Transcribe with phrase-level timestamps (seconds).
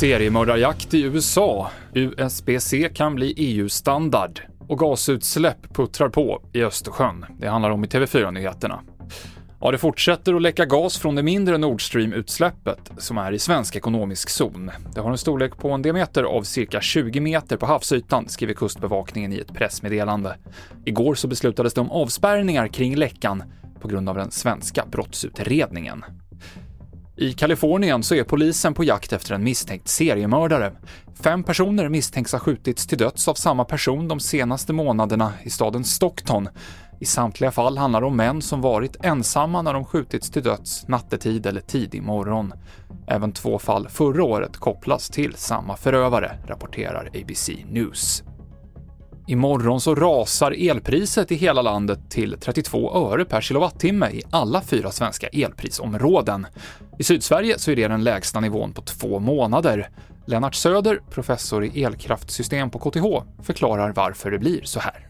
[0.00, 1.70] Seriemördarjakt i USA.
[1.94, 4.40] USB-C kan bli EU-standard.
[4.68, 7.26] Och gasutsläpp puttrar på i Östersjön.
[7.38, 8.80] Det handlar om i TV4-nyheterna.
[9.60, 13.76] Ja, det fortsätter att läcka gas från det mindre Nord Stream-utsläppet som är i svensk
[13.76, 14.70] ekonomisk zon.
[14.94, 19.32] Det har en storlek på en diameter av cirka 20 meter på havsytan, skriver Kustbevakningen
[19.32, 20.36] i ett pressmeddelande.
[20.84, 23.42] Igår så beslutades det om avspärrningar kring läckan
[23.80, 26.04] på grund av den svenska brottsutredningen.
[27.16, 30.72] I Kalifornien så är polisen på jakt efter en misstänkt seriemördare.
[31.22, 35.84] Fem personer misstänks ha skjutits till döds av samma person de senaste månaderna i staden
[35.84, 36.48] Stockton.
[37.00, 40.88] I samtliga fall handlar det om män som varit ensamma när de skjutits till döds
[40.88, 42.52] nattetid eller tidig morgon.
[43.06, 48.22] Även två fall förra året kopplas till samma förövare, rapporterar ABC News.
[49.30, 54.90] Imorgon så rasar elpriset i hela landet till 32 öre per kilowattimme i alla fyra
[54.90, 56.46] svenska elprisområden.
[56.98, 59.88] I Sydsverige så är det den lägsta nivån på två månader.
[60.26, 63.04] Lennart Söder, professor i elkraftsystem på KTH,
[63.42, 65.06] förklarar varför det blir så här.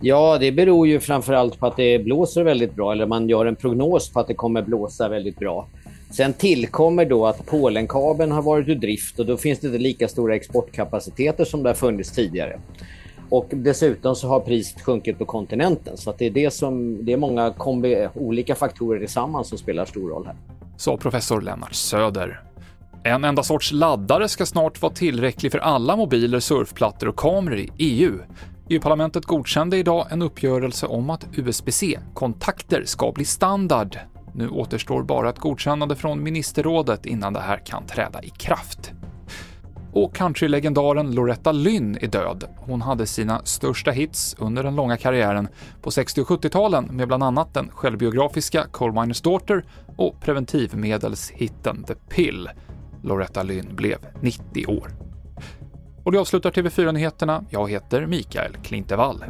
[0.00, 3.56] Ja, det beror ju framförallt på att det blåser väldigt bra, eller man gör en
[3.56, 5.68] prognos på att det kommer blåsa väldigt bra.
[6.10, 10.08] Sen tillkommer då att Polenkabeln har varit ur drift och då finns det inte lika
[10.08, 12.58] stora exportkapaciteter som det har funnits tidigare.
[13.32, 17.12] Och dessutom så har priset sjunkit på kontinenten så att det är det som det
[17.12, 20.36] är många kombi, olika faktorer tillsammans som spelar stor roll här.
[20.76, 22.42] Sa professor Lennart Söder.
[23.04, 27.70] En enda sorts laddare ska snart vara tillräcklig för alla mobiler, surfplattor och kameror i
[27.78, 28.18] EU.
[28.68, 33.98] EU-parlamentet godkände idag en uppgörelse om att USB-C-kontakter ska bli standard.
[34.34, 38.92] Nu återstår bara ett godkännande från ministerrådet innan det här kan träda i kraft.
[39.92, 42.44] Och countrylegendaren Loretta Lynn är död.
[42.56, 45.48] Hon hade sina största hits under den långa karriären
[45.82, 49.64] på 60 och 70-talen med bland annat den självbiografiska Coal Miners Daughter
[49.96, 52.48] och preventivmedelshitten The Pill.
[53.02, 54.90] Loretta Lynn blev 90 år.
[56.04, 57.44] Och det avslutar TV4-nyheterna.
[57.50, 59.24] Jag heter Mikael Klintevall.